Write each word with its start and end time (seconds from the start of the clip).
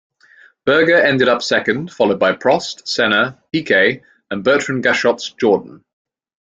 Berger 0.65 0.95
ended 0.95 1.27
up 1.29 1.43
second, 1.43 1.91
followed 1.93 2.17
by 2.19 2.31
Prost, 2.33 2.87
Senna, 2.87 3.37
Piquet, 3.53 4.01
and 4.31 4.43
Bertrand 4.43 4.83
Gachot's 4.83 5.29
Jordan. 5.33 5.85